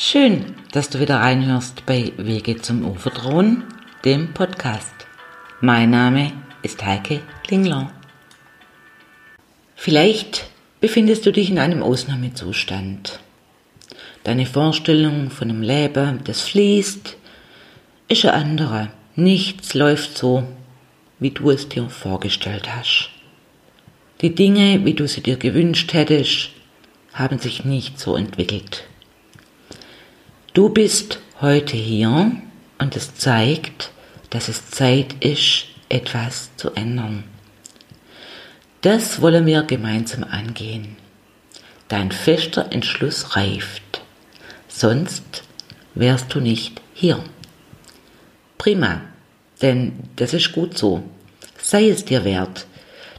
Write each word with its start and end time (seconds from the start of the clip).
Schön, 0.00 0.54
dass 0.70 0.90
du 0.90 1.00
wieder 1.00 1.16
reinhörst 1.16 1.84
bei 1.84 2.12
Wege 2.18 2.62
zum 2.62 2.88
Uferthron, 2.88 3.64
dem 4.04 4.32
Podcast. 4.32 4.94
Mein 5.60 5.90
Name 5.90 6.30
ist 6.62 6.86
Heike 6.86 7.20
Klingler. 7.42 7.90
Vielleicht 9.74 10.50
befindest 10.78 11.26
du 11.26 11.32
dich 11.32 11.50
in 11.50 11.58
einem 11.58 11.82
Ausnahmezustand. 11.82 13.18
Deine 14.22 14.46
Vorstellung 14.46 15.30
von 15.32 15.50
einem 15.50 15.62
Leben, 15.62 16.20
das 16.22 16.42
fließt, 16.42 17.16
ist 18.06 18.24
eine 18.24 18.34
andere. 18.34 18.90
Nichts 19.16 19.74
läuft 19.74 20.16
so, 20.16 20.44
wie 21.18 21.32
du 21.32 21.50
es 21.50 21.68
dir 21.68 21.90
vorgestellt 21.90 22.68
hast. 22.72 23.10
Die 24.20 24.32
Dinge, 24.32 24.84
wie 24.84 24.94
du 24.94 25.08
sie 25.08 25.24
dir 25.24 25.38
gewünscht 25.38 25.92
hättest, 25.92 26.50
haben 27.14 27.40
sich 27.40 27.64
nicht 27.64 27.98
so 27.98 28.14
entwickelt. 28.14 28.84
Du 30.54 30.70
bist 30.70 31.20
heute 31.40 31.76
hier 31.76 32.32
und 32.78 32.96
es 32.96 33.14
zeigt, 33.14 33.90
dass 34.30 34.48
es 34.48 34.70
Zeit 34.70 35.14
ist, 35.22 35.66
etwas 35.90 36.50
zu 36.56 36.72
ändern. 36.72 37.24
Das 38.80 39.20
wollen 39.20 39.44
wir 39.46 39.62
gemeinsam 39.62 40.24
angehen. 40.24 40.96
Dein 41.88 42.10
fester 42.10 42.72
Entschluss 42.72 43.36
reift, 43.36 44.02
sonst 44.68 45.44
wärst 45.94 46.34
du 46.34 46.40
nicht 46.40 46.80
hier. 46.94 47.22
Prima, 48.56 49.02
denn 49.60 49.92
das 50.16 50.32
ist 50.32 50.52
gut 50.52 50.76
so. 50.78 51.02
Sei 51.60 51.88
es 51.90 52.06
dir 52.06 52.24
wert, 52.24 52.66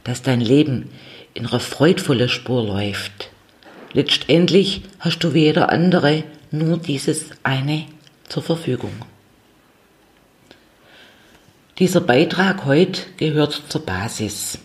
dass 0.04 0.22
dein 0.22 0.40
Leben 0.40 0.90
in 1.34 1.46
einer 1.46 1.60
freudvollen 1.60 2.28
Spur 2.28 2.64
läuft. 2.64 3.30
Letztendlich 3.92 4.82
hast 4.98 5.20
du 5.20 5.32
wie 5.32 5.44
jeder 5.44 5.70
andere 5.70 6.24
nur 6.50 6.78
dieses 6.78 7.30
eine 7.42 7.86
zur 8.28 8.42
Verfügung. 8.42 8.92
Dieser 11.78 12.00
Beitrag 12.00 12.64
heute 12.64 13.02
gehört 13.16 13.62
zur 13.68 13.86
Basis. 13.86 14.58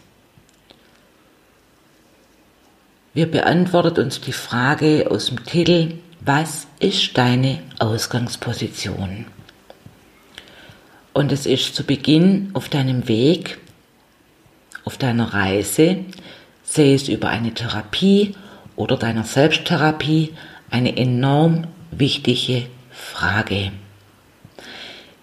Wir 3.14 3.32
beantworten 3.32 4.04
uns 4.04 4.20
die 4.20 4.34
Frage 4.34 5.08
aus 5.10 5.28
dem 5.28 5.46
Titel, 5.46 5.94
was 6.20 6.68
ist 6.80 7.18
deine 7.18 7.60
Ausgangsposition? 7.80 9.26
Und 11.14 11.32
es 11.32 11.46
ist 11.46 11.76
zu 11.76 11.86
Beginn 11.86 12.50
auf 12.54 12.68
deinem 12.68 13.08
Weg, 13.08 13.60
auf 14.84 14.98
deiner 14.98 15.34
Reise, 15.34 16.00
sei 16.64 16.94
es 16.94 17.08
über 17.08 17.30
eine 17.30 17.54
Therapie 17.54 18.36
oder 18.76 18.98
deiner 18.98 19.24
Selbsttherapie, 19.24 20.34
eine 20.70 20.98
enorm 20.98 21.68
wichtige 21.92 22.68
Frage. 22.92 23.72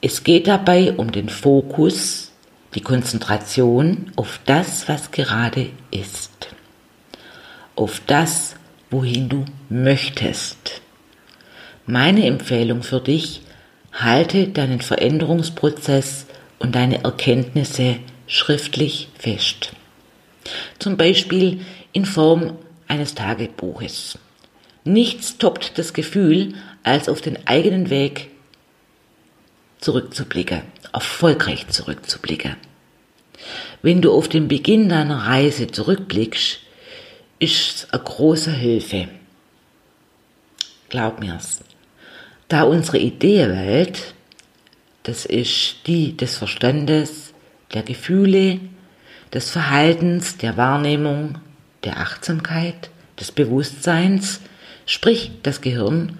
Es 0.01 0.25
geht 0.25 0.47
dabei 0.47 0.93
um 0.93 1.13
den 1.13 1.29
Fokus, 1.29 2.33
die 2.75 2.81
Konzentration 2.81 4.11
auf 4.17 4.41
das, 4.47 4.89
was 4.89 5.11
gerade 5.11 5.71
ist, 5.91 6.49
auf 7.77 8.01
das, 8.07 8.57
wohin 8.91 9.29
du 9.29 9.45
möchtest. 9.69 10.81
Meine 11.87 12.27
Empfehlung 12.27 12.83
für 12.83 13.01
dich, 13.01 13.43
halte 13.93 14.49
deinen 14.49 14.81
Veränderungsprozess 14.81 16.27
und 16.59 16.75
deine 16.75 17.05
Erkenntnisse 17.05 17.97
schriftlich 18.27 19.09
fest. 19.19 19.73
Zum 20.79 20.97
Beispiel 20.97 21.61
in 21.93 22.07
Form 22.07 22.57
eines 22.89 23.15
Tagebuches. 23.15 24.19
Nichts 24.85 25.39
toppt 25.39 25.79
das 25.79 25.93
Gefühl, 25.93 26.55
als 26.83 27.09
auf 27.09 27.21
den 27.21 27.47
eigenen 27.47 27.91
Weg 27.91 28.31
zurückzublicken, 29.79 30.63
erfolgreich 30.93 31.69
zurückzublicken. 31.69 32.57
Wenn 33.83 34.03
du 34.03 34.13
auf 34.13 34.29
den 34.29 34.49
Beginn 34.49 34.89
deiner 34.89 35.27
Reise 35.27 35.69
zurückblickst, 35.69 36.61
ist 37.39 37.77
es 37.77 37.91
eine 37.93 38.03
große 38.03 38.53
Hilfe. 38.53 39.09
Glaub 40.89 41.21
mir's. 41.21 41.61
Da 42.49 42.65
unsere 42.65 42.99
Ideenwelt, 42.99 44.15
das 45.05 45.25
ist 45.25 45.87
die 45.87 46.17
des 46.17 46.37
Verstandes, 46.37 47.33
der 47.73 47.83
Gefühle, 47.83 48.61
des 49.33 49.51
Verhaltens, 49.51 50.37
der 50.37 50.57
Wahrnehmung, 50.57 51.39
der 51.85 51.99
Achtsamkeit, 51.99 52.91
des 53.19 53.33
Bewusstseins, 53.33 54.41
sprich 54.93 55.31
das 55.43 55.63
Gehirn, 55.63 56.19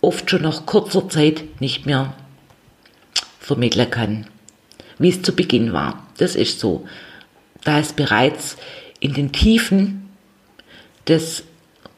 oft 0.00 0.30
schon 0.30 0.42
nach 0.42 0.66
kurzer 0.66 1.08
Zeit 1.08 1.60
nicht 1.60 1.84
mehr 1.84 2.14
vermitteln 3.40 3.90
kann, 3.90 4.26
wie 5.00 5.08
es 5.08 5.22
zu 5.22 5.34
Beginn 5.34 5.72
war. 5.72 6.06
Das 6.16 6.36
ist 6.36 6.60
so. 6.60 6.86
Da 7.64 7.80
es 7.80 7.92
bereits 7.92 8.56
in 9.00 9.14
den 9.14 9.32
Tiefen 9.32 10.10
des 11.08 11.42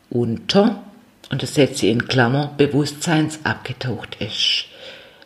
Unter, 0.08 0.82
und 1.30 1.42
das 1.42 1.54
setze 1.54 1.84
ich 1.84 1.92
in 1.92 2.08
Klammer, 2.08 2.54
Bewusstseins 2.56 3.40
abgetaucht 3.44 4.16
ist. 4.20 4.64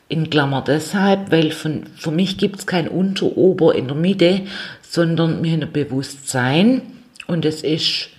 In 0.08 0.28
Klammer 0.28 0.64
deshalb, 0.66 1.30
weil 1.30 1.52
von, 1.52 1.86
für 1.96 2.10
mich 2.10 2.36
gibt 2.36 2.58
es 2.58 2.66
kein 2.66 2.88
Unter, 2.88 3.36
Ober 3.36 3.76
in 3.76 3.86
der 3.86 3.96
Mitte, 3.96 4.40
sondern 4.82 5.36
haben 5.36 5.62
ein 5.62 5.72
Bewusstsein 5.72 6.82
und 7.28 7.44
es 7.44 7.62
ist 7.62 8.10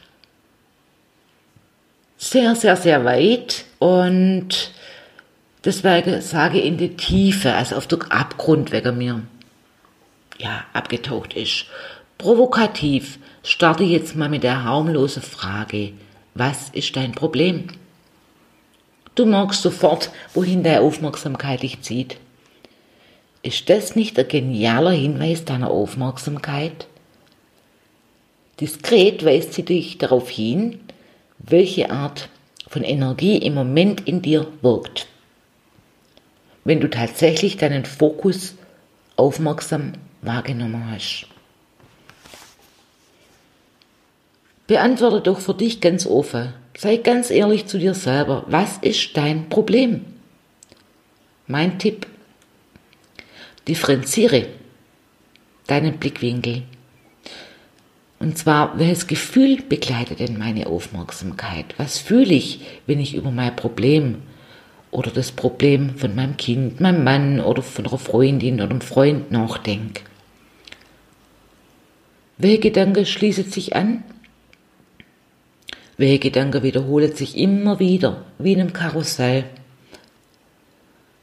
sehr, 2.18 2.56
sehr, 2.56 2.76
sehr 2.76 3.06
weit 3.06 3.66
und 3.80 4.72
deswegen 5.64 6.22
sage 6.22 6.60
ich 6.60 6.66
in 6.66 6.78
die 6.78 6.96
Tiefe, 6.96 7.54
also 7.54 7.76
auf 7.76 7.88
den 7.88 8.02
Abgrund 8.04 8.72
wegen 8.72 8.98
mir, 8.98 9.22
ja, 10.38 10.66
abgetaucht 10.74 11.34
ist. 11.34 11.66
Provokativ 12.18 13.20
starte 13.44 13.84
jetzt 13.84 14.16
mal 14.16 14.30
mit 14.30 14.44
der 14.44 14.64
harmlosen 14.64 15.22
Frage, 15.22 15.94
was 16.34 16.70
ist 16.70 16.96
dein 16.96 17.12
Problem? 17.14 17.68
Du 19.16 19.26
merkst 19.26 19.62
sofort, 19.62 20.12
wohin 20.34 20.64
deine 20.64 20.82
Aufmerksamkeit 20.82 21.64
dich 21.64 21.82
zieht. 21.82 22.18
Ist 23.42 23.70
das 23.70 23.96
nicht 23.96 24.18
ein 24.20 24.28
genialer 24.28 24.92
Hinweis 24.92 25.46
deiner 25.46 25.70
Aufmerksamkeit? 25.70 26.88
Diskret 28.60 29.24
weist 29.24 29.54
sie 29.54 29.64
dich 29.64 29.98
darauf 29.98 30.30
hin, 30.30 30.80
welche 31.48 31.90
Art 31.90 32.30
von 32.68 32.84
Energie 32.84 33.38
im 33.38 33.54
Moment 33.54 34.08
in 34.08 34.22
dir 34.22 34.48
wirkt. 34.62 35.08
Wenn 36.64 36.80
du 36.80 36.90
tatsächlich 36.90 37.58
deinen 37.58 37.86
Fokus 37.86 38.56
aufmerksam 39.16 39.94
wahrgenommen 40.22 40.92
hast. 40.92 41.28
Beantworte 44.68 45.22
doch 45.22 45.40
für 45.40 45.54
dich 45.54 45.80
ganz 45.80 46.08
offen. 46.08 46.54
Sei 46.76 46.98
ganz 46.98 47.30
ehrlich 47.30 47.68
zu 47.68 47.78
dir 47.78 47.94
selber. 47.94 48.44
Was 48.48 48.80
ist 48.80 49.16
dein 49.16 49.48
Problem? 49.48 50.06
Mein 51.48 51.78
Tipp. 51.78 52.08
Differenziere 53.68 54.48
deinen 55.68 55.98
Blickwinkel. 55.98 56.64
Und 58.20 58.38
zwar, 58.38 58.80
welches 58.80 59.08
Gefühl 59.08 59.62
begleitet 59.62 60.20
denn 60.20 60.38
meine 60.38 60.68
Aufmerksamkeit? 60.68 61.76
Was 61.78 62.00
fühle 62.00 62.34
ich, 62.34 62.62
wenn 62.88 63.00
ich 63.00 63.16
über 63.16 63.32
mein 63.32 63.56
Problem 63.56 64.22
oder 64.92 65.12
das 65.12 65.32
Problem 65.32 65.98
von 65.98 66.16
meinem 66.16 66.38
Kind, 66.38 66.80
meinem 66.80 67.04
Mann 67.04 67.42
oder 67.42 67.62
von 67.62 67.86
einer 67.86 67.98
Freundin 67.98 68.56
oder 68.56 68.72
einem 68.72 68.82
Freund 68.82 69.32
nachdenke? 69.32 70.04
Welche 72.38 72.60
Gedanke 72.60 73.06
schließt 73.06 73.52
sich 73.52 73.76
an? 73.76 74.04
Welche 75.98 76.20
Gedanke 76.20 76.64
wiederholt 76.64 77.18
sich 77.18 77.38
immer 77.38 77.80
wieder, 77.80 78.26
wie 78.38 78.54
in 78.54 78.62
einem 78.62 78.74
Karussell? 78.74 79.46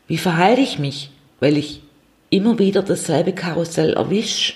Wie 0.07 0.19
verhalte 0.19 0.63
ich 0.63 0.79
mich, 0.79 1.11
weil 1.41 1.57
ich 1.59 1.83
immer 2.31 2.59
wieder 2.59 2.83
dasselbe 2.83 3.33
Karussell 3.33 3.95
erwische? 3.95 4.55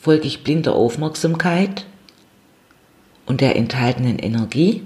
Folge 0.00 0.26
ich 0.26 0.44
blinder 0.44 0.74
Aufmerksamkeit 0.74 1.86
und 3.26 3.40
der 3.40 3.56
enthaltenen 3.56 4.18
Energie? 4.18 4.82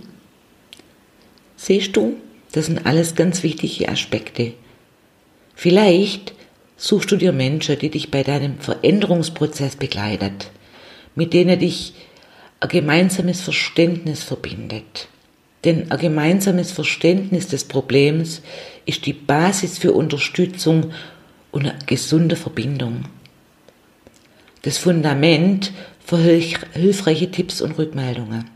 Siehst 1.57 1.97
du, 1.97 2.17
das 2.53 2.67
sind 2.67 2.87
alles 2.87 3.15
ganz 3.15 3.43
wichtige 3.43 3.89
Aspekte. 3.89 4.55
Vielleicht 5.55 6.35
suchst 6.77 7.11
du 7.11 7.17
dir 7.17 7.33
Menschen, 7.33 7.79
die 7.79 7.91
dich 7.91 8.11
bei 8.11 8.23
deinem 8.23 8.59
Veränderungsprozess 8.59 9.77
begleitet, 9.77 10.51
mit 11.15 11.33
denen 11.33 11.59
dich 11.59 11.95
ein 12.61 12.69
gemeinsames 12.69 13.41
Verständnis 13.41 14.23
verbindet. 14.23 15.09
Denn 15.65 15.91
ein 15.93 15.99
gemeinsames 15.99 16.73
Verständnis 16.73 17.47
des 17.49 17.65
Problems 17.65 18.43
ist 18.85 19.07
die 19.07 19.13
Basis 19.13 19.79
für 19.79 19.93
Unterstützung 19.93 20.93
und 21.53 21.67
eine 21.67 21.79
gesunde 21.87 22.35
Verbindung 22.35 23.05
das 24.63 24.79
Fundament 24.79 25.73
für 26.05 26.19
hilfreiche 26.19 27.31
Tipps 27.31 27.61
und 27.61 27.79
Rückmeldungen. 27.79 28.51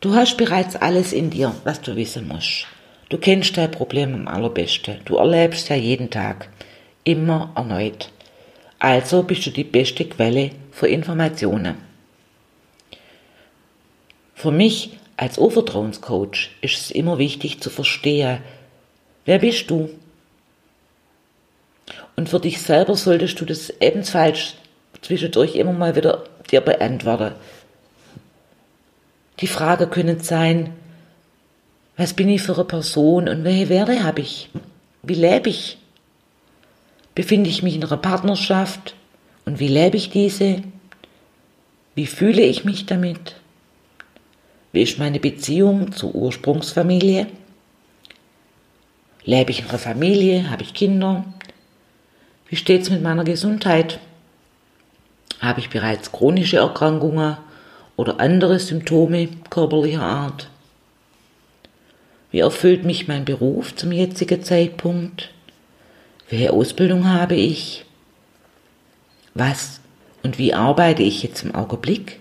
Du 0.00 0.14
hast 0.14 0.36
bereits 0.36 0.76
alles 0.76 1.12
in 1.12 1.30
dir, 1.30 1.54
was 1.64 1.80
du 1.80 1.96
wissen 1.96 2.28
musst. 2.28 2.66
Du 3.08 3.18
kennst 3.18 3.56
dein 3.56 3.70
Problem 3.70 4.14
am 4.14 4.28
allerbesten. 4.28 4.98
Du 5.04 5.16
erlebst 5.16 5.70
ja 5.70 5.76
jeden 5.76 6.10
Tag. 6.10 6.50
Immer 7.04 7.52
erneut. 7.56 8.10
Also 8.78 9.22
bist 9.22 9.46
du 9.46 9.50
die 9.50 9.64
beste 9.64 10.04
Quelle 10.04 10.50
für 10.70 10.88
Informationen. 10.88 11.74
Für 14.34 14.52
mich 14.52 14.98
als 15.16 15.36
Urvertrauenscoach 15.36 16.50
ist 16.60 16.80
es 16.80 16.90
immer 16.92 17.18
wichtig 17.18 17.60
zu 17.60 17.70
verstehen, 17.70 18.38
wer 19.24 19.40
bist 19.40 19.68
du? 19.68 19.90
Und 22.18 22.28
für 22.28 22.40
dich 22.40 22.60
selber 22.60 22.96
solltest 22.96 23.40
du 23.40 23.44
das 23.44 23.70
ebenfalls 23.78 24.54
zwischendurch 25.02 25.54
immer 25.54 25.72
mal 25.72 25.94
wieder 25.94 26.24
dir 26.50 26.60
beantworten. 26.60 27.36
Die 29.38 29.46
Frage 29.46 29.86
können 29.86 30.18
sein, 30.18 30.72
was 31.96 32.14
bin 32.14 32.28
ich 32.28 32.42
für 32.42 32.56
eine 32.56 32.64
Person 32.64 33.28
und 33.28 33.44
welche 33.44 33.68
Werte 33.68 34.02
habe 34.02 34.22
ich? 34.22 34.50
Wie 35.04 35.14
lebe 35.14 35.48
ich? 35.48 35.78
Befinde 37.14 37.50
ich 37.50 37.62
mich 37.62 37.76
in 37.76 37.84
einer 37.84 37.96
Partnerschaft 37.96 38.96
und 39.44 39.60
wie 39.60 39.68
lebe 39.68 39.96
ich 39.96 40.10
diese? 40.10 40.62
Wie 41.94 42.06
fühle 42.06 42.42
ich 42.42 42.64
mich 42.64 42.86
damit? 42.86 43.36
Wie 44.72 44.82
ist 44.82 44.98
meine 44.98 45.20
Beziehung 45.20 45.92
zur 45.92 46.16
Ursprungsfamilie? 46.16 47.28
Lebe 49.22 49.52
ich 49.52 49.60
in 49.60 49.68
einer 49.68 49.78
Familie? 49.78 50.50
Habe 50.50 50.64
ich 50.64 50.74
Kinder? 50.74 51.24
Wie 52.48 52.56
steht 52.56 52.82
es 52.82 52.90
mit 52.90 53.02
meiner 53.02 53.24
Gesundheit? 53.24 54.00
Habe 55.40 55.60
ich 55.60 55.68
bereits 55.68 56.10
chronische 56.10 56.56
Erkrankungen 56.56 57.36
oder 57.96 58.20
andere 58.20 58.58
Symptome 58.58 59.28
körperlicher 59.50 60.02
Art? 60.02 60.48
Wie 62.30 62.40
erfüllt 62.40 62.84
mich 62.84 63.06
mein 63.06 63.24
Beruf 63.24 63.74
zum 63.74 63.92
jetzigen 63.92 64.42
Zeitpunkt? 64.42 65.30
Welche 66.30 66.52
Ausbildung 66.52 67.08
habe 67.08 67.34
ich? 67.34 67.84
Was 69.34 69.80
und 70.22 70.38
wie 70.38 70.52
arbeite 70.52 71.02
ich 71.02 71.22
jetzt 71.22 71.42
im 71.44 71.54
Augenblick? 71.54 72.20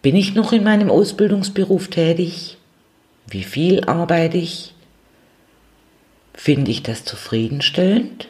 Bin 0.00 0.16
ich 0.16 0.34
noch 0.34 0.52
in 0.52 0.64
meinem 0.64 0.90
Ausbildungsberuf 0.90 1.88
tätig? 1.88 2.56
Wie 3.28 3.44
viel 3.44 3.84
arbeite 3.84 4.38
ich? 4.38 4.71
Finde 6.34 6.70
ich 6.70 6.82
das 6.82 7.04
zufriedenstellend? 7.04 8.28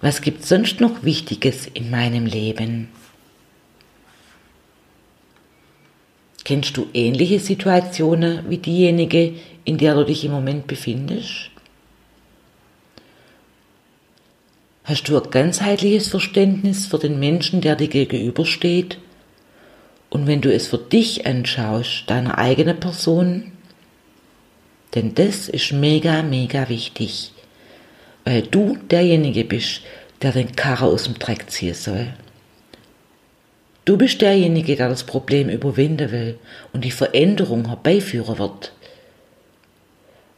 Was 0.00 0.22
gibt 0.22 0.46
sonst 0.46 0.80
noch 0.80 1.02
Wichtiges 1.02 1.66
in 1.66 1.90
meinem 1.90 2.26
Leben? 2.26 2.88
Kennst 6.44 6.76
du 6.76 6.88
ähnliche 6.94 7.38
Situationen 7.38 8.48
wie 8.48 8.58
diejenige, 8.58 9.34
in 9.64 9.78
der 9.78 9.94
du 9.94 10.04
dich 10.04 10.24
im 10.24 10.32
Moment 10.32 10.66
befindest? 10.66 11.50
Hast 14.84 15.08
du 15.08 15.22
ein 15.22 15.30
ganzheitliches 15.30 16.08
Verständnis 16.08 16.86
für 16.86 16.98
den 16.98 17.20
Menschen, 17.20 17.60
der 17.60 17.76
dir 17.76 17.86
gegenübersteht? 17.86 18.98
Und 20.08 20.26
wenn 20.26 20.40
du 20.40 20.52
es 20.52 20.66
für 20.66 20.78
dich 20.78 21.26
anschaust, 21.26 22.04
deiner 22.08 22.38
eigenen 22.38 22.80
Person, 22.80 23.52
denn 24.94 25.14
das 25.14 25.48
ist 25.48 25.72
mega, 25.72 26.22
mega 26.22 26.68
wichtig, 26.68 27.32
weil 28.24 28.42
du 28.42 28.76
derjenige 28.90 29.44
bist, 29.44 29.82
der 30.22 30.32
den 30.32 30.54
Karre 30.54 30.86
aus 30.86 31.04
dem 31.04 31.18
Dreck 31.18 31.50
ziehen 31.50 31.74
soll. 31.74 32.08
Du 33.84 33.96
bist 33.96 34.20
derjenige, 34.20 34.76
der 34.76 34.88
das 34.88 35.04
Problem 35.04 35.48
überwinden 35.48 36.12
will 36.12 36.38
und 36.72 36.84
die 36.84 36.90
Veränderung 36.90 37.68
herbeiführen 37.68 38.38
wird. 38.38 38.72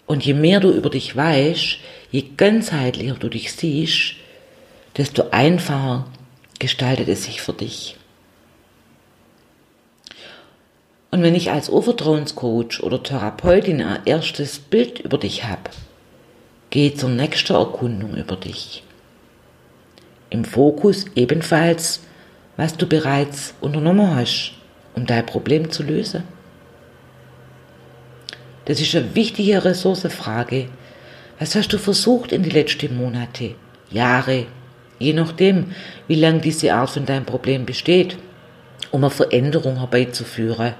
Und 0.07 0.25
je 0.25 0.35
mehr 0.35 0.61
du 0.61 0.71
über 0.71 0.91
dich 0.91 1.17
weißt, 1.17 1.79
je 2.11 2.25
ganzheitlicher 2.37 3.15
du 3.15 3.29
dich 3.29 3.53
siehst, 3.53 4.15
desto 4.97 5.31
einfacher 5.31 6.07
gestaltet 6.59 7.09
es 7.09 7.25
sich 7.25 7.41
für 7.41 7.53
dich. 7.53 7.97
Und 11.13 11.23
wenn 11.23 11.35
ich 11.35 11.51
als 11.51 11.69
Urvertrauenscoach 11.69 12.83
oder 12.83 13.03
Therapeutin 13.03 13.83
ein 13.83 14.01
erstes 14.07 14.59
Bild 14.59 14.99
über 14.99 15.19
dich 15.19 15.45
habe, 15.45 15.71
gehe 16.71 16.95
zur 16.95 17.11
nächsten 17.11 17.53
Erkundung 17.53 18.17
über 18.17 18.35
dich. 18.35 18.83
Im 20.31 20.47
Fokus 20.47 21.05
ebenfalls, 21.15 22.01
was 22.57 22.79
du 22.79 22.87
bereits 22.87 23.53
unternommen 23.61 24.17
hast, 24.17 24.55
um 24.95 25.05
dein 25.05 25.27
Problem 25.27 25.71
zu 25.71 25.83
lösen. 25.83 26.23
Das 28.65 28.81
ist 28.81 28.97
eine 28.97 29.15
wichtige 29.15 29.63
Ressourcefrage. 29.63 30.69
Was 31.39 31.55
hast 31.55 31.75
du 31.75 31.79
versucht 31.79 32.33
in 32.33 32.43
die 32.43 32.49
letzten 32.49 32.97
Monate, 32.97 33.55
Jahre, 33.91 34.47
je 34.99 35.13
nachdem, 35.13 35.75
wie 36.09 36.15
lang 36.15 36.41
diese 36.41 36.73
Art 36.73 36.89
von 36.89 37.05
deinem 37.05 37.27
Problem 37.27 37.67
besteht, 37.67 38.17
um 38.91 39.05
eine 39.05 39.11
Veränderung 39.11 39.77
herbeizuführen? 39.77 40.73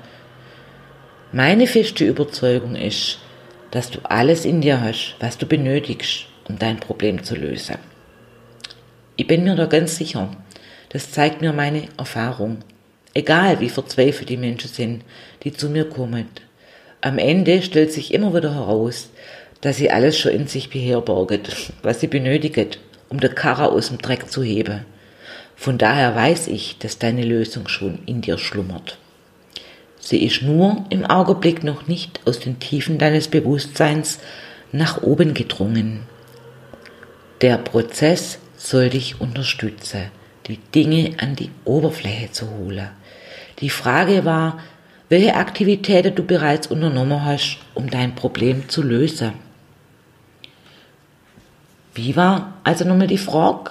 Meine 1.35 1.67
feste 1.67 2.05
Überzeugung 2.05 2.75
ist, 2.75 3.19
dass 3.71 3.91
du 3.91 4.01
alles 4.05 4.45
in 4.45 4.61
dir 4.61 4.83
hast, 4.83 5.17
was 5.19 5.39
du 5.39 5.47
benötigst, 5.47 6.27
um 6.47 6.59
dein 6.59 6.79
Problem 6.79 7.25
zu 7.25 7.35
lösen. 7.35 7.79
Ich 9.17 9.27
bin 9.27 9.45
mir 9.45 9.57
da 9.57 9.65
ganz 9.65 9.97
sicher. 9.97 10.29
Das 10.91 11.11
zeigt 11.11 11.41
mir 11.41 11.55
meine 11.55 11.89
Erfahrung. 11.97 12.59
Egal 13.15 13.61
wie 13.61 13.71
verzweifelt 13.71 14.29
die 14.29 14.37
Menschen 14.37 14.69
sind, 14.69 15.05
die 15.43 15.55
zu 15.55 15.71
mir 15.71 15.89
kommen. 15.89 16.29
Am 17.01 17.17
Ende 17.17 17.63
stellt 17.63 17.93
sich 17.93 18.13
immer 18.13 18.35
wieder 18.35 18.55
heraus, 18.55 19.09
dass 19.63 19.79
sie 19.79 19.91
alles 19.91 20.19
schon 20.19 20.33
in 20.33 20.49
sich 20.49 20.69
beherbergen, 20.69 21.41
was 21.83 22.01
sie 22.01 22.09
benötigen, 22.09 22.69
um 23.09 23.21
der 23.21 23.35
Karre 23.35 23.71
aus 23.71 23.89
dem 23.89 23.97
Dreck 23.97 24.31
zu 24.31 24.43
heben. 24.43 24.85
Von 25.57 25.79
daher 25.79 26.15
weiß 26.15 26.49
ich, 26.49 26.77
dass 26.77 26.99
deine 26.99 27.25
Lösung 27.25 27.69
schon 27.69 28.01
in 28.05 28.21
dir 28.21 28.37
schlummert. 28.37 28.99
Sie 30.03 30.25
ist 30.25 30.43
nur 30.43 30.85
im 30.91 31.07
Augenblick 31.07 31.63
noch 31.63 31.87
nicht 31.87 32.21
aus 32.27 32.41
den 32.41 32.59
Tiefen 32.59 32.99
deines 32.99 33.29
Bewusstseins 33.29 34.19
nach 34.73 35.01
oben 35.01 35.33
gedrungen. 35.33 36.01
Der 37.41 37.57
Prozess 37.57 38.41
soll 38.57 38.91
dich 38.91 39.21
unterstützen, 39.21 40.11
die 40.49 40.59
Dinge 40.75 41.15
an 41.19 41.37
die 41.37 41.51
Oberfläche 41.65 42.33
zu 42.33 42.51
holen. 42.51 42.89
Die 43.61 43.71
Frage 43.71 44.25
war, 44.25 44.59
welche 45.09 45.37
Aktivitäten 45.37 46.17
du 46.17 46.25
bereits 46.25 46.67
unternommen 46.67 47.25
hast, 47.25 47.59
um 47.75 47.89
dein 47.89 48.17
Problem 48.17 48.69
zu 48.69 48.83
lösen. 48.83 49.35
Wie 51.95 52.17
war 52.17 52.55
also 52.65 52.85
nochmal 52.85 53.07
die 53.07 53.19
Frage? 53.19 53.71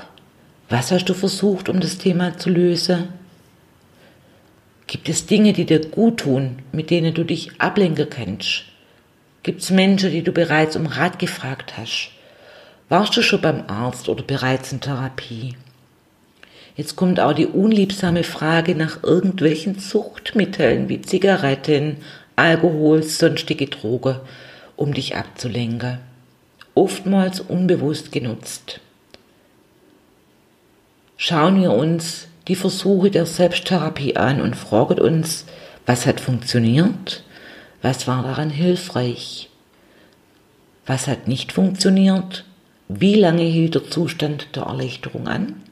Was 0.70 0.92
hast 0.92 1.10
du 1.10 1.14
versucht, 1.14 1.68
um 1.68 1.82
das 1.82 1.98
Thema 1.98 2.38
zu 2.38 2.50
lösen? 2.50 3.21
Gibt 4.92 5.08
es 5.08 5.26
Dinge, 5.26 5.54
die 5.54 5.64
dir 5.64 5.80
gut 5.80 6.18
tun, 6.18 6.58
mit 6.74 6.90
denen 6.90 7.14
du 7.14 7.24
dich 7.24 7.62
ablenken 7.62 8.10
kannst? 8.10 8.66
Gibt 9.42 9.62
es 9.62 9.70
Menschen, 9.70 10.12
die 10.12 10.22
du 10.22 10.34
bereits 10.34 10.76
um 10.76 10.86
Rat 10.86 11.18
gefragt 11.18 11.78
hast? 11.78 12.12
Warst 12.90 13.16
du 13.16 13.22
schon 13.22 13.40
beim 13.40 13.64
Arzt 13.68 14.10
oder 14.10 14.22
bereits 14.22 14.74
in 14.74 14.82
Therapie? 14.82 15.56
Jetzt 16.76 16.98
kommt 16.98 17.22
auch 17.22 17.32
die 17.32 17.46
unliebsame 17.46 18.26
Frage 18.26 18.76
nach 18.76 19.02
irgendwelchen 19.02 19.80
Suchtmitteln 19.80 20.90
wie 20.90 21.02
Zigaretten, 21.02 21.96
Alkohol, 22.36 23.02
sonstige 23.02 23.68
Drogen, 23.68 24.18
um 24.76 24.94
dich 24.94 25.16
abzulenken. 25.16 26.00
Oftmals 26.76 27.40
unbewusst 27.40 28.12
genutzt. 28.12 28.82
Schauen 31.16 31.62
wir 31.62 31.72
uns 31.72 32.28
die 32.52 32.56
Versuche 32.58 33.10
der 33.10 33.26
Selbsttherapie 33.26 34.18
an 34.18 34.42
und 34.42 34.58
fragen 34.58 35.00
uns, 35.00 35.46
was 35.86 36.06
hat 36.06 36.20
funktioniert, 36.20 37.24
was 37.82 38.10
war 38.10 38.24
daran 38.24 38.50
hilfreich, 38.50 39.50
was 40.86 41.08
hat 41.08 41.30
nicht 41.30 41.54
funktioniert, 41.54 42.44
wie 42.90 43.16
lange 43.16 43.44
hielt 43.44 43.76
der 43.76 43.90
Zustand 43.90 44.50
der 44.54 44.64
Erleichterung 44.64 45.30
an. 45.30 45.64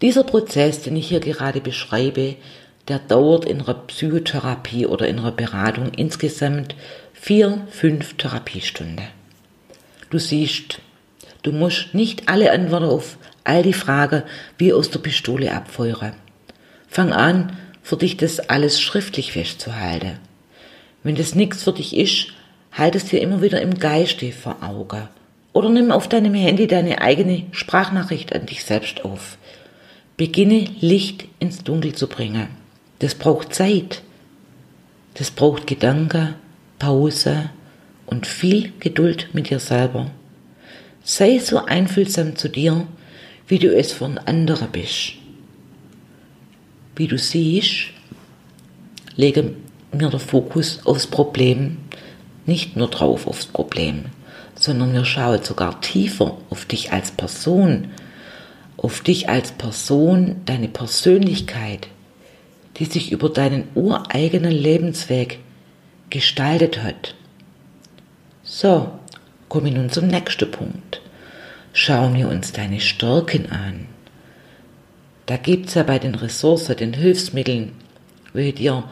Dieser 0.00 0.24
Prozess, 0.24 0.82
den 0.82 0.96
ich 0.96 1.06
hier 1.06 1.20
gerade 1.20 1.60
beschreibe, 1.60 2.34
der 2.88 2.98
dauert 2.98 3.44
in 3.44 3.62
einer 3.62 3.74
Psychotherapie 3.74 4.86
oder 4.86 5.06
in 5.06 5.20
einer 5.20 5.30
Beratung 5.30 5.94
insgesamt 5.94 6.74
vier, 7.12 7.64
fünf 7.70 8.14
Therapiestunden. 8.14 9.06
Du 10.10 10.18
siehst, 10.18 10.80
du 11.42 11.52
musst 11.52 11.94
nicht 11.94 12.28
alle 12.28 12.52
Antworten 12.52 12.86
auf 12.86 13.18
all 13.44 13.62
die 13.62 13.72
Fragen 13.72 14.22
wie 14.58 14.72
aus 14.72 14.90
der 14.90 15.00
Pistole 15.00 15.52
abfeuern. 15.52 16.14
Fang 16.88 17.12
an, 17.12 17.56
für 17.82 17.96
dich 17.96 18.16
das 18.16 18.38
alles 18.38 18.80
schriftlich 18.80 19.32
festzuhalten. 19.32 20.18
Wenn 21.02 21.16
das 21.16 21.34
nichts 21.34 21.64
für 21.64 21.72
dich 21.72 21.96
ist, 21.96 22.28
halt 22.70 22.94
es 22.94 23.06
dir 23.06 23.20
immer 23.20 23.42
wieder 23.42 23.60
im 23.60 23.78
Geiste 23.78 24.30
vor 24.32 24.62
Augen. 24.62 25.08
Oder 25.52 25.68
nimm 25.68 25.90
auf 25.90 26.08
deinem 26.08 26.34
Handy 26.34 26.66
deine 26.66 27.02
eigene 27.02 27.44
Sprachnachricht 27.52 28.34
an 28.34 28.46
dich 28.46 28.64
selbst 28.64 29.04
auf. 29.04 29.36
Beginne 30.16 30.66
Licht 30.80 31.24
ins 31.40 31.64
Dunkel 31.64 31.94
zu 31.94 32.06
bringen. 32.06 32.48
Das 33.00 33.14
braucht 33.14 33.54
Zeit. 33.54 34.02
Das 35.14 35.30
braucht 35.30 35.66
Gedanke, 35.66 36.34
Pause 36.78 37.50
und 38.06 38.26
viel 38.26 38.72
Geduld 38.78 39.28
mit 39.32 39.50
dir 39.50 39.58
selber. 39.58 40.10
Sei 41.04 41.38
so 41.38 41.64
einfühlsam 41.64 42.36
zu 42.36 42.48
dir, 42.48 42.86
wie 43.48 43.58
du 43.58 43.74
es 43.74 43.92
von 43.92 44.18
anderen 44.18 44.68
bist. 44.70 45.14
Wie 46.94 47.08
du 47.08 47.18
siehst, 47.18 47.90
lege 49.16 49.54
mir 49.92 50.10
der 50.10 50.20
Fokus 50.20 50.80
aufs 50.84 51.06
Problem, 51.06 51.78
nicht 52.46 52.76
nur 52.76 52.88
drauf 52.88 53.26
aufs 53.26 53.46
Problem, 53.46 54.06
sondern 54.54 54.92
wir 54.92 55.04
schauen 55.04 55.42
sogar 55.42 55.80
tiefer 55.80 56.38
auf 56.50 56.66
dich 56.66 56.92
als 56.92 57.10
Person, 57.10 57.88
auf 58.76 59.00
dich 59.00 59.28
als 59.28 59.52
Person, 59.52 60.40
deine 60.44 60.68
Persönlichkeit, 60.68 61.88
die 62.78 62.84
sich 62.84 63.12
über 63.12 63.28
deinen 63.28 63.68
ureigenen 63.74 64.52
Lebensweg 64.52 65.40
gestaltet 66.10 66.82
hat. 66.82 67.14
So, 68.42 68.92
kommen 69.52 69.66
wir 69.66 69.72
nun 69.72 69.90
zum 69.90 70.06
nächsten 70.06 70.50
Punkt. 70.50 71.02
Schauen 71.74 72.14
wir 72.14 72.30
uns 72.30 72.52
deine 72.52 72.80
Stärken 72.80 73.52
an. 73.52 73.86
Da 75.26 75.36
gibt 75.36 75.68
es 75.68 75.74
ja 75.74 75.82
bei 75.82 75.98
den 75.98 76.14
Ressourcen, 76.14 76.74
den 76.74 76.94
Hilfsmitteln, 76.94 77.72
welche 78.32 78.54
dir 78.54 78.84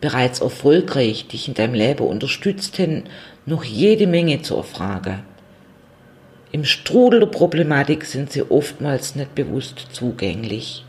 bereits 0.00 0.38
erfolgreich 0.38 1.26
dich 1.26 1.48
in 1.48 1.54
deinem 1.54 1.74
Leben 1.74 2.06
unterstützt 2.06 2.78
haben, 2.78 3.02
noch 3.44 3.64
jede 3.64 4.06
Menge 4.06 4.40
zu 4.40 4.54
erfragen. 4.54 5.24
Im 6.52 6.64
Strudel 6.64 7.18
der 7.18 7.26
Problematik 7.26 8.04
sind 8.04 8.30
sie 8.30 8.48
oftmals 8.48 9.16
nicht 9.16 9.34
bewusst 9.34 9.88
zugänglich. 9.90 10.84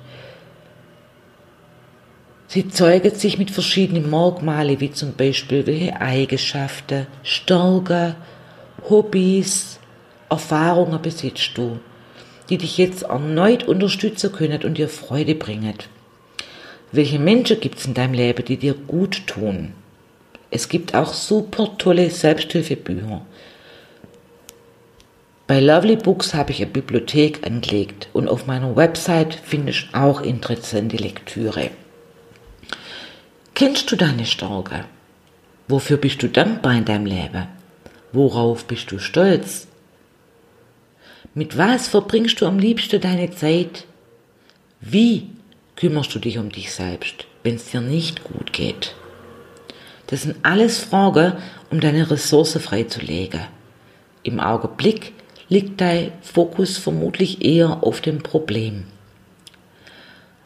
Sie 2.46 2.68
zeugen 2.68 3.16
sich 3.16 3.40
mit 3.40 3.50
verschiedenen 3.50 4.08
Merkmalen, 4.08 4.80
wie 4.80 4.92
zum 4.92 5.14
Beispiel 5.14 5.66
welche 5.66 6.00
Eigenschaften, 6.00 7.08
Stärken, 7.24 8.14
Hobbys, 8.90 9.80
Erfahrungen 10.30 11.02
besitzt 11.02 11.52
du, 11.56 11.80
die 12.50 12.58
dich 12.58 12.78
jetzt 12.78 13.04
erneut 13.04 13.64
unterstützen 13.64 14.32
können 14.32 14.64
und 14.64 14.78
dir 14.78 14.90
Freude 14.90 15.36
bringen. 15.36 15.76
Welche 16.92 17.20
Menschen 17.20 17.60
gibt 17.60 17.80
es 17.80 17.86
in 17.86 17.94
deinem 17.94 18.14
Leben, 18.14 18.46
die 18.46 18.58
dir 18.58 18.74
gut 18.74 19.28
tun? 19.28 19.74
Es 20.52 20.70
gibt 20.70 20.94
auch 20.94 21.14
super 21.14 21.78
tolle 21.78 22.10
Selbsthilfebücher. 22.10 23.26
Bei 25.48 25.60
Lovely 25.60 25.96
Books 25.96 26.34
habe 26.34 26.52
ich 26.52 26.62
eine 26.62 26.72
Bibliothek 26.72 27.46
angelegt 27.46 28.10
und 28.14 28.28
auf 28.28 28.48
meiner 28.48 28.76
Website 28.76 29.36
findest 29.36 29.90
du 29.92 29.98
auch 29.98 30.22
interessante 30.22 30.98
Lektüre. 30.98 31.70
Kennst 33.54 33.92
du 33.92 33.96
deine 33.96 34.26
Stärke? 34.26 34.86
Wofür 35.68 35.98
bist 35.98 36.22
du 36.24 36.30
dankbar 36.30 36.74
in 36.74 36.86
deinem 36.86 37.06
Leben? 37.06 37.55
Worauf 38.16 38.64
bist 38.64 38.94
du 38.94 38.98
stolz? 38.98 39.68
Mit 41.34 41.58
was 41.58 41.90
verbringst 41.90 42.40
du 42.40 42.46
am 42.46 42.60
liebsten 42.60 43.02
deine 43.02 43.32
Zeit? 43.32 43.84
Wie 44.80 45.28
kümmerst 45.76 46.16
du 46.16 46.20
dich 46.20 46.38
um 46.38 46.50
dich 46.50 46.72
selbst, 46.72 47.26
wenn 47.44 47.56
es 47.56 47.72
dir 47.72 47.82
nicht 47.82 48.24
gut 48.24 48.54
geht? 48.54 48.96
Das 50.08 50.22
sind 50.22 50.38
alles 50.44 50.80
Fragen, 50.80 51.34
um 51.70 51.82
deine 51.82 52.10
Ressource 52.10 52.58
freizulegen. 52.58 53.42
Im 54.24 54.40
Augenblick 54.40 55.12
liegt 55.50 55.82
dein 55.82 56.14
Fokus 56.22 56.78
vermutlich 56.78 57.44
eher 57.44 57.84
auf 57.84 58.00
dem 58.00 58.20
Problem. 58.20 58.86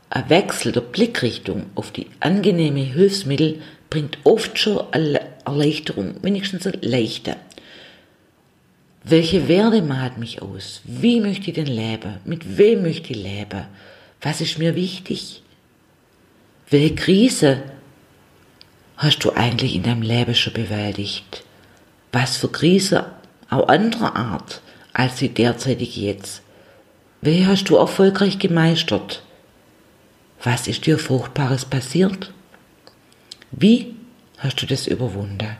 Ein 0.09 0.27
Wechsel 0.31 0.71
der 0.71 0.81
Blickrichtung 0.81 1.67
auf 1.75 1.91
die 1.91 2.07
angenehme 2.19 2.79
Hilfsmittel 2.79 3.61
bringt 3.91 4.17
oft 4.23 4.57
schon 4.57 4.91
eine 4.91 5.21
Erleichterung, 5.45 6.15
wenigstens 6.23 6.65
eine 6.65 6.77
leichte. 6.81 7.35
Welche 9.09 9.47
Werte 9.47 9.81
macht 9.81 10.19
mich 10.19 10.39
aus? 10.43 10.81
Wie 10.83 11.19
möchte 11.19 11.49
ich 11.49 11.55
denn 11.55 11.65
leben? 11.65 12.17
Mit 12.25 12.59
wem 12.59 12.83
möchte 12.83 13.11
ich 13.11 13.17
leben? 13.17 13.65
Was 14.21 14.39
ist 14.39 14.59
mir 14.59 14.75
wichtig? 14.75 15.41
Welche 16.69 16.93
Krise 16.93 17.63
hast 18.97 19.23
du 19.23 19.31
eigentlich 19.31 19.73
in 19.73 19.81
deinem 19.81 20.03
Leben 20.03 20.35
schon 20.35 20.53
bewältigt? 20.53 21.43
Was 22.11 22.37
für 22.37 22.49
Krise 22.49 23.07
auch 23.49 23.67
anderer 23.67 24.15
Art 24.15 24.61
als 24.93 25.15
die 25.15 25.29
derzeitige 25.29 26.01
jetzt? 26.01 26.43
Welche 27.21 27.47
hast 27.47 27.67
du 27.69 27.77
erfolgreich 27.77 28.37
gemeistert? 28.37 29.23
Was 30.43 30.67
ist 30.67 30.85
dir 30.85 30.99
Fruchtbares 30.99 31.65
passiert? 31.65 32.31
Wie 33.49 33.95
hast 34.37 34.61
du 34.61 34.67
das 34.67 34.85
überwunden? 34.85 35.57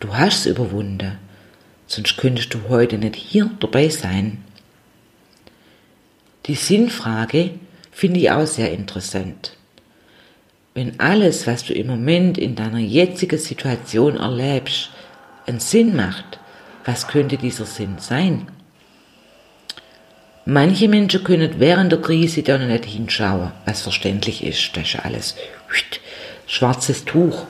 Du 0.00 0.16
hast 0.16 0.40
es 0.40 0.46
überwunden, 0.46 1.18
sonst 1.86 2.16
könntest 2.16 2.52
du 2.54 2.68
heute 2.68 2.98
nicht 2.98 3.16
hier 3.16 3.50
dabei 3.60 3.88
sein. 3.88 4.44
Die 6.46 6.54
Sinnfrage 6.54 7.50
finde 7.90 8.20
ich 8.20 8.30
auch 8.30 8.46
sehr 8.46 8.72
interessant. 8.72 9.52
Wenn 10.74 11.00
alles, 11.00 11.46
was 11.46 11.64
du 11.64 11.72
im 11.72 11.86
Moment 11.86 12.36
in 12.38 12.54
deiner 12.54 12.78
jetzigen 12.78 13.38
Situation 13.38 14.16
erlebst, 14.16 14.90
einen 15.46 15.60
Sinn 15.60 15.96
macht, 15.96 16.38
was 16.84 17.08
könnte 17.08 17.36
dieser 17.36 17.64
Sinn 17.64 17.96
sein? 17.98 18.48
Manche 20.44 20.88
Menschen 20.88 21.24
können 21.24 21.58
während 21.58 21.90
der 21.90 22.00
Krise 22.00 22.42
da 22.42 22.58
noch 22.58 22.68
nicht 22.68 22.84
hinschauen, 22.84 23.50
was 23.64 23.82
verständlich 23.82 24.44
ist. 24.44 24.76
Das 24.76 24.84
ist 24.84 25.04
alles 25.04 25.34
schwarzes 26.46 27.04
Tuch 27.04 27.46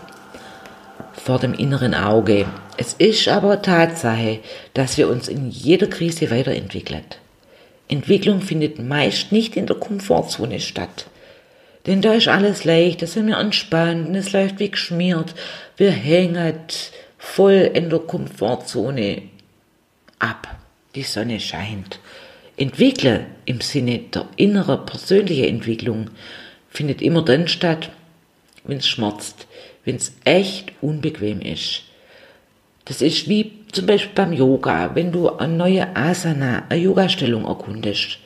vor 1.12 1.38
dem 1.38 1.52
inneren 1.52 1.94
Auge. 1.94 2.46
Es 2.78 2.92
ist 2.94 3.28
aber 3.28 3.62
Tatsache, 3.62 4.40
dass 4.74 4.98
wir 4.98 5.08
uns 5.08 5.28
in 5.28 5.50
jeder 5.50 5.86
Krise 5.86 6.30
weiterentwickeln. 6.30 7.04
Entwicklung 7.88 8.42
findet 8.42 8.78
meist 8.78 9.32
nicht 9.32 9.56
in 9.56 9.66
der 9.66 9.76
Komfortzone 9.76 10.60
statt. 10.60 11.06
Denn 11.86 12.02
da 12.02 12.14
ist 12.14 12.28
alles 12.28 12.64
leicht, 12.64 13.00
da 13.00 13.06
sind 13.06 13.28
wir 13.28 13.38
entspannt, 13.38 14.14
es 14.16 14.32
läuft 14.32 14.58
wie 14.58 14.70
geschmiert. 14.70 15.34
Wir 15.76 15.92
hängen 15.92 16.54
voll 17.16 17.70
in 17.72 17.90
der 17.90 18.00
Komfortzone 18.00 19.22
ab. 20.18 20.56
Die 20.94 21.04
Sonne 21.04 21.38
scheint. 21.38 22.00
Entwickle 22.56 23.26
im 23.44 23.60
Sinne 23.60 23.98
der 23.98 24.26
inneren 24.36 24.84
persönlichen 24.84 25.44
Entwicklung 25.44 26.10
findet 26.70 27.02
immer 27.02 27.22
dann 27.22 27.48
statt, 27.48 27.90
wenn 28.64 28.78
es 28.78 28.88
schmerzt, 28.88 29.46
wenn 29.84 29.96
es 29.96 30.12
echt 30.24 30.72
unbequem 30.80 31.40
ist. 31.40 31.85
Das 32.86 33.02
ist 33.02 33.28
wie 33.28 33.52
zum 33.72 33.86
Beispiel 33.86 34.14
beim 34.14 34.32
Yoga, 34.32 34.94
wenn 34.94 35.12
du 35.12 35.28
eine 35.28 35.54
neue 35.54 35.94
Asana, 35.94 36.62
eine 36.68 36.80
Yoga-Stellung 36.80 37.44
erkundest. 37.44 38.18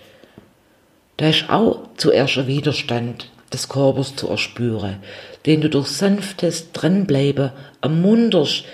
Da 1.17 1.31
ist 1.31 1.50
auch 1.50 1.88
zuerst 1.97 2.38
ein 2.38 2.47
Widerstand 2.47 3.31
des 3.52 3.69
Körpers 3.69 4.17
zu 4.17 4.29
erspüren, 4.29 4.99
den 5.47 5.62
du 5.62 5.71
durch 5.71 5.88
sanftes 5.88 6.73
Dranbleiben 6.73 7.50
ermunterst, 7.81 8.64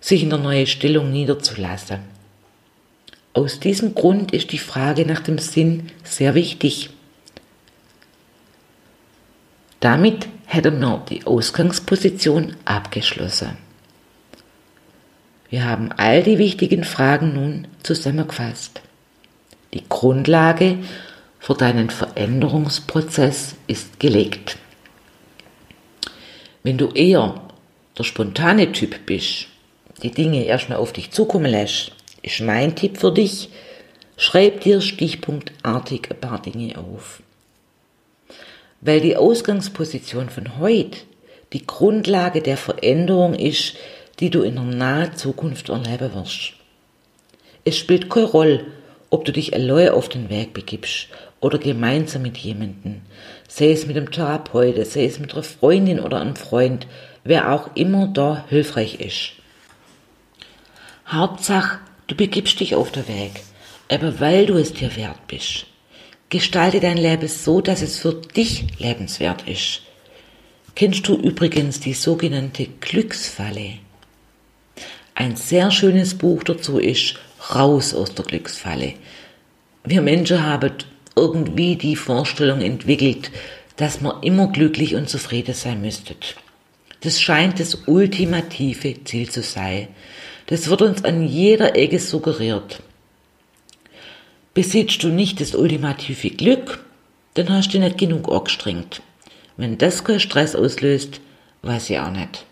sich 0.00 0.22
in 0.22 0.30
der 0.30 0.38
neuen 0.38 0.66
Stellung 0.66 1.12
niederzulassen. 1.12 2.00
Aus 3.34 3.60
diesem 3.60 3.94
Grund 3.94 4.32
ist 4.32 4.50
die 4.52 4.58
Frage 4.58 5.04
nach 5.04 5.20
dem 5.20 5.38
Sinn 5.38 5.90
sehr 6.04 6.34
wichtig. 6.34 6.90
Damit 9.80 10.26
hätten 10.46 10.80
wir 10.80 11.04
die 11.08 11.26
Ausgangsposition 11.26 12.56
abgeschlossen. 12.64 13.63
Wir 15.54 15.66
haben 15.66 15.92
all 15.92 16.24
die 16.24 16.38
wichtigen 16.38 16.82
Fragen 16.82 17.34
nun 17.34 17.68
zusammengefasst. 17.84 18.80
Die 19.72 19.84
Grundlage 19.88 20.78
für 21.38 21.54
deinen 21.54 21.90
Veränderungsprozess 21.90 23.54
ist 23.68 24.00
gelegt. 24.00 24.56
Wenn 26.64 26.76
du 26.76 26.88
eher 26.88 27.40
der 27.96 28.02
spontane 28.02 28.72
Typ 28.72 29.06
bist, 29.06 29.46
die 30.02 30.10
Dinge 30.10 30.42
erstmal 30.44 30.78
auf 30.78 30.92
dich 30.92 31.12
zukommen 31.12 31.52
lässt, 31.52 31.92
ist 32.22 32.40
mein 32.40 32.74
Tipp 32.74 32.98
für 32.98 33.12
dich, 33.12 33.48
schreib 34.16 34.62
dir 34.62 34.80
stichpunktartig 34.80 36.10
ein 36.10 36.20
paar 36.20 36.42
Dinge 36.42 36.76
auf. 36.78 37.22
Weil 38.80 39.00
die 39.00 39.16
Ausgangsposition 39.16 40.30
von 40.30 40.58
heute 40.58 40.98
die 41.52 41.64
Grundlage 41.64 42.42
der 42.42 42.56
Veränderung 42.56 43.34
ist, 43.34 43.76
die 44.20 44.30
du 44.30 44.42
in 44.42 44.54
der 44.54 44.64
nahen 44.64 45.16
Zukunft 45.16 45.68
erleben 45.68 46.14
wirst. 46.14 46.54
Es 47.64 47.78
spielt 47.78 48.10
keine 48.10 48.26
Rolle, 48.26 48.66
ob 49.10 49.24
du 49.24 49.32
dich 49.32 49.54
allein 49.54 49.90
auf 49.90 50.08
den 50.08 50.28
Weg 50.28 50.54
begibst 50.54 51.08
oder 51.40 51.58
gemeinsam 51.58 52.22
mit 52.22 52.36
jemandem, 52.38 53.02
sei 53.48 53.70
es 53.70 53.86
mit 53.86 53.96
einem 53.96 54.10
Therapeuten, 54.10 54.84
sei 54.84 55.04
es 55.04 55.18
mit 55.18 55.32
einer 55.34 55.42
Freundin 55.42 56.00
oder 56.00 56.20
einem 56.20 56.36
Freund, 56.36 56.86
wer 57.22 57.52
auch 57.52 57.70
immer 57.74 58.06
da 58.08 58.44
hilfreich 58.48 59.00
ist. 59.00 59.32
Hauptsache, 61.06 61.78
du 62.06 62.14
begibst 62.14 62.60
dich 62.60 62.74
auf 62.74 62.92
den 62.92 63.06
Weg, 63.08 63.42
aber 63.90 64.20
weil 64.20 64.46
du 64.46 64.54
es 64.54 64.72
dir 64.72 64.96
wert 64.96 65.26
bist. 65.26 65.66
Gestalte 66.30 66.80
dein 66.80 66.96
Leben 66.96 67.28
so, 67.28 67.60
dass 67.60 67.82
es 67.82 67.98
für 67.98 68.14
dich 68.14 68.64
lebenswert 68.78 69.46
ist. 69.46 69.82
Kennst 70.74 71.06
du 71.06 71.14
übrigens 71.14 71.78
die 71.78 71.94
sogenannte 71.94 72.66
Glücksfalle? 72.80 73.74
Ein 75.14 75.36
sehr 75.36 75.70
schönes 75.70 76.14
Buch 76.14 76.42
dazu 76.42 76.78
ist 76.78 77.14
Raus 77.54 77.94
aus 77.94 78.14
der 78.14 78.24
Glücksfalle. 78.24 78.94
Wir 79.84 80.02
Menschen 80.02 80.44
haben 80.44 80.72
irgendwie 81.14 81.76
die 81.76 81.94
Vorstellung 81.94 82.60
entwickelt, 82.60 83.30
dass 83.76 84.00
man 84.00 84.22
immer 84.22 84.48
glücklich 84.48 84.94
und 84.94 85.08
zufrieden 85.08 85.54
sein 85.54 85.80
müsste. 85.80 86.16
Das 87.02 87.20
scheint 87.20 87.60
das 87.60 87.86
ultimative 87.86 89.04
Ziel 89.04 89.28
zu 89.28 89.42
sein. 89.42 89.88
Das 90.46 90.68
wird 90.68 90.82
uns 90.82 91.04
an 91.04 91.26
jeder 91.26 91.76
Ecke 91.76 92.00
suggeriert. 92.00 92.82
Besitzt 94.52 95.02
du 95.02 95.08
nicht 95.08 95.40
das 95.40 95.54
ultimative 95.54 96.30
Glück, 96.30 96.84
dann 97.34 97.50
hast 97.50 97.72
du 97.72 97.78
nicht 97.78 97.98
genug 97.98 98.30
angestrengt. 98.32 99.02
Wenn 99.56 99.78
das 99.78 100.02
keinen 100.02 100.20
Stress 100.20 100.56
auslöst, 100.56 101.20
weiß 101.62 101.90
ich 101.90 101.98
auch 101.98 102.10
nicht. 102.10 102.46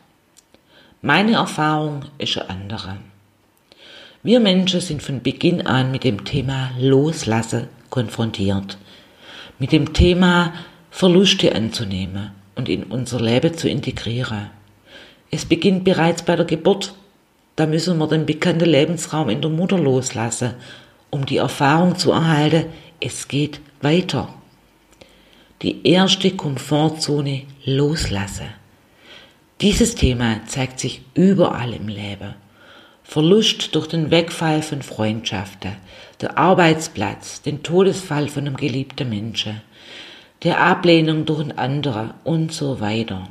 Meine 1.04 1.32
Erfahrung 1.32 2.04
ist 2.18 2.38
eine 2.38 2.48
andere. 2.48 2.98
Wir 4.22 4.38
Menschen 4.38 4.80
sind 4.80 5.02
von 5.02 5.20
Beginn 5.20 5.66
an 5.66 5.90
mit 5.90 6.04
dem 6.04 6.24
Thema 6.24 6.70
Loslassen 6.78 7.66
konfrontiert. 7.90 8.78
Mit 9.58 9.72
dem 9.72 9.94
Thema 9.94 10.52
Verluste 10.92 11.56
anzunehmen 11.56 12.30
und 12.54 12.68
in 12.68 12.84
unser 12.84 13.20
Leben 13.20 13.58
zu 13.58 13.68
integrieren. 13.68 14.50
Es 15.32 15.44
beginnt 15.44 15.82
bereits 15.82 16.22
bei 16.22 16.36
der 16.36 16.44
Geburt. 16.44 16.94
Da 17.56 17.66
müssen 17.66 17.98
wir 17.98 18.06
den 18.06 18.24
bekannten 18.24 18.70
Lebensraum 18.70 19.28
in 19.28 19.40
der 19.40 19.50
Mutter 19.50 19.78
loslassen, 19.78 20.54
um 21.10 21.26
die 21.26 21.38
Erfahrung 21.38 21.98
zu 21.98 22.12
erhalten, 22.12 22.66
es 23.00 23.26
geht 23.26 23.60
weiter. 23.80 24.32
Die 25.62 25.84
erste 25.84 26.30
Komfortzone 26.30 27.42
loslassen. 27.64 28.61
Dieses 29.62 29.94
Thema 29.94 30.40
zeigt 30.48 30.80
sich 30.80 31.02
überall 31.14 31.72
im 31.72 31.86
Leben. 31.86 32.34
Verlust 33.04 33.76
durch 33.76 33.86
den 33.86 34.10
Wegfall 34.10 34.60
von 34.60 34.82
Freundschaften, 34.82 35.76
der 36.20 36.36
Arbeitsplatz, 36.36 37.42
den 37.42 37.62
Todesfall 37.62 38.26
von 38.26 38.44
einem 38.44 38.56
geliebten 38.56 39.08
Menschen, 39.08 39.60
der 40.42 40.60
Ablehnung 40.60 41.26
durch 41.26 41.42
einen 41.42 41.58
anderen 41.58 42.12
und 42.24 42.52
so 42.52 42.80
weiter. 42.80 43.28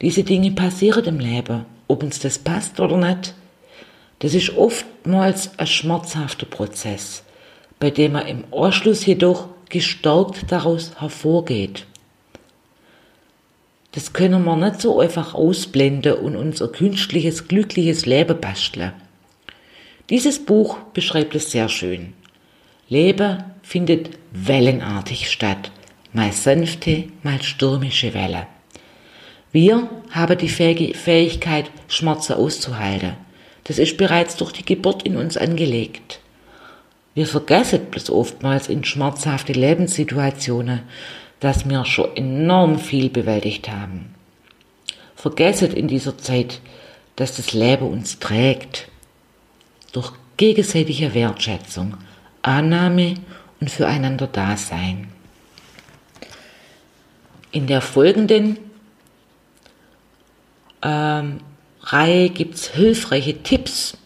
Diese 0.00 0.24
Dinge 0.24 0.52
passieren 0.52 1.04
im 1.04 1.18
Leben, 1.18 1.66
ob 1.88 2.02
uns 2.02 2.18
das 2.18 2.38
passt 2.38 2.80
oder 2.80 2.96
nicht. 2.96 3.34
Das 4.20 4.32
ist 4.32 4.56
oftmals 4.56 5.58
ein 5.58 5.66
schmerzhafter 5.66 6.46
Prozess, 6.46 7.22
bei 7.78 7.90
dem 7.90 8.12
man 8.12 8.26
im 8.26 8.44
Anschluss 8.50 9.04
jedoch 9.04 9.48
gestärkt 9.68 10.50
daraus 10.50 10.92
hervorgeht. 10.98 11.84
Das 13.96 14.12
können 14.12 14.44
wir 14.44 14.56
nicht 14.56 14.82
so 14.82 15.00
einfach 15.00 15.32
ausblenden 15.32 16.12
und 16.12 16.36
unser 16.36 16.68
künstliches, 16.68 17.48
glückliches 17.48 18.04
Leben 18.04 18.38
basteln. 18.38 18.92
Dieses 20.10 20.44
Buch 20.44 20.76
beschreibt 20.92 21.34
es 21.34 21.50
sehr 21.50 21.70
schön. 21.70 22.12
Leben 22.90 23.42
findet 23.62 24.10
wellenartig 24.32 25.30
statt, 25.30 25.70
mal 26.12 26.30
sanfte, 26.30 27.04
mal 27.22 27.42
stürmische 27.42 28.12
Welle. 28.12 28.46
Wir 29.50 29.88
haben 30.10 30.36
die 30.36 30.50
Fähigkeit, 30.50 31.70
Schmerzen 31.88 32.34
auszuhalten. 32.34 33.14
Das 33.64 33.78
ist 33.78 33.96
bereits 33.96 34.36
durch 34.36 34.52
die 34.52 34.66
Geburt 34.66 35.04
in 35.04 35.16
uns 35.16 35.38
angelegt. 35.38 36.20
Wir 37.14 37.26
vergessen 37.26 37.86
bloß 37.90 38.10
oftmals 38.10 38.68
in 38.68 38.84
schmerzhafte 38.84 39.54
Lebenssituationen, 39.54 40.82
dass 41.40 41.68
wir 41.68 41.84
schon 41.84 42.16
enorm 42.16 42.78
viel 42.78 43.10
bewältigt 43.10 43.68
haben. 43.68 44.14
Vergessen 45.14 45.72
in 45.72 45.88
dieser 45.88 46.16
Zeit, 46.18 46.60
dass 47.16 47.36
das 47.36 47.52
Leben 47.52 47.86
uns 47.86 48.18
trägt. 48.18 48.88
Durch 49.92 50.12
gegenseitige 50.36 51.14
Wertschätzung, 51.14 51.96
Annahme 52.42 53.14
und 53.60 53.70
füreinander 53.70 54.26
Dasein. 54.26 55.08
In 57.50 57.66
der 57.66 57.80
folgenden 57.80 58.58
ähm, 60.82 61.40
Reihe 61.82 62.28
gibt 62.30 62.56
es 62.56 62.68
hilfreiche 62.68 63.42
Tipps, 63.42 63.96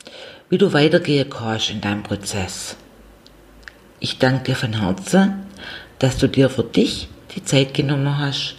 wie 0.49 0.59
du 0.59 0.73
weitergehen 0.73 1.29
kannst 1.29 1.71
in 1.71 1.81
deinem 1.81 2.03
Prozess. 2.03 2.77
Ich 3.99 4.19
danke 4.19 4.45
dir 4.45 4.57
von 4.57 4.81
Herzen, 4.81 5.47
dass 5.99 6.17
du 6.17 6.29
dir 6.29 6.49
für 6.49 6.65
dich 6.65 7.10
die 7.35 7.45
Zeit 7.45 7.75
genommen 7.75 8.19
hast, 8.19 8.57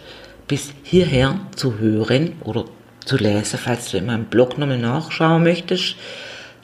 bis 0.48 0.72
hierher 0.82 1.40
zu 1.56 1.78
hören 1.78 2.36
oder 2.42 2.64
zu 3.04 3.16
lesen, 3.16 3.58
falls 3.58 3.90
du 3.90 3.98
in 3.98 4.06
meinem 4.06 4.26
Blog 4.26 4.58
nochmal 4.58 4.78
nachschauen 4.78 5.42
möchtest. 5.42 5.96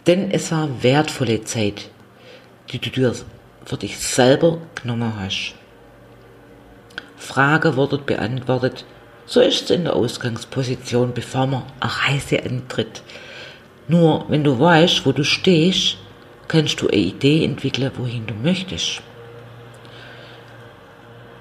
Denn 0.06 0.30
es 0.30 0.50
war 0.52 0.82
wertvolle 0.82 1.44
Zeit, 1.44 1.90
die 2.70 2.78
du 2.78 2.90
dir 2.90 3.14
für 3.64 3.76
dich 3.76 3.98
selber 3.98 4.58
genommen 4.80 5.12
hast. 5.18 5.54
Frage 7.16 7.76
wurde 7.76 7.98
beantwortet, 7.98 8.84
so 9.26 9.40
ist 9.40 9.64
es 9.64 9.70
in 9.70 9.84
der 9.84 9.94
Ausgangsposition, 9.94 11.12
bevor 11.12 11.46
man 11.46 11.64
eine 11.80 11.92
Reise 12.06 12.42
antritt. 12.42 13.02
Nur 13.88 14.24
wenn 14.28 14.44
du 14.44 14.58
weißt, 14.58 15.04
wo 15.04 15.12
du 15.12 15.24
stehst, 15.24 15.98
kannst 16.46 16.80
du 16.80 16.88
eine 16.88 16.96
Idee 16.96 17.44
entwickeln, 17.44 17.90
wohin 17.96 18.26
du 18.26 18.34
möchtest. 18.34 19.02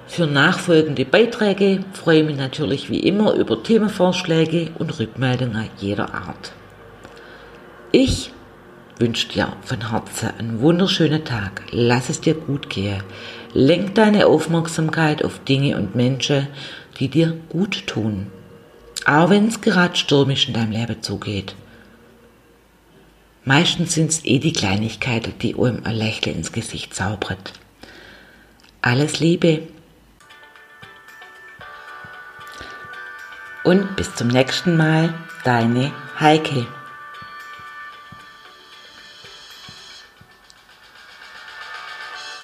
Für 0.08 0.26
nachfolgende 0.26 1.04
Beiträge 1.04 1.84
freue 1.92 2.20
ich 2.20 2.26
mich 2.26 2.36
natürlich 2.36 2.90
wie 2.90 3.00
immer 3.00 3.34
über 3.34 3.62
Themenvorschläge 3.62 4.70
und 4.78 4.98
Rückmeldungen 4.98 5.68
jeder 5.76 6.12
Art. 6.14 6.52
Ich 7.92 8.32
wünsche 8.98 9.28
dir 9.28 9.52
von 9.62 9.90
Herzen 9.90 10.30
einen 10.38 10.60
wunderschönen 10.60 11.24
Tag. 11.24 11.62
Lass 11.70 12.08
es 12.08 12.22
dir 12.22 12.34
gut 12.34 12.70
gehen. 12.70 13.02
Lenk 13.52 13.94
deine 13.94 14.26
Aufmerksamkeit 14.26 15.22
auf 15.24 15.44
Dinge 15.44 15.76
und 15.76 15.94
Menschen, 15.94 16.48
die 16.98 17.08
dir 17.08 17.36
gut 17.50 17.86
tun. 17.86 18.28
Auch 19.04 19.30
wenn 19.30 19.48
es 19.48 19.60
gerade 19.60 19.94
stürmisch 19.94 20.48
in 20.48 20.54
deinem 20.54 20.72
Leben 20.72 21.02
zugeht. 21.02 21.54
Meistens 23.44 23.94
sind 23.94 24.10
es 24.10 24.24
eh 24.24 24.38
die 24.38 24.52
Kleinigkeiten, 24.52 25.34
die 25.40 25.54
einem 25.54 25.84
ein 25.84 25.94
Lächeln 25.96 26.36
ins 26.36 26.50
Gesicht 26.50 26.94
zaubern. 26.94 27.36
Alles 28.82 29.20
Liebe. 29.20 29.62
Und 33.68 33.96
bis 33.96 34.14
zum 34.14 34.28
nächsten 34.28 34.78
Mal, 34.78 35.12
deine 35.44 35.92
Heike. 36.18 36.66